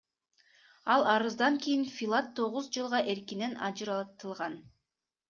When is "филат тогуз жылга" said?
1.95-2.99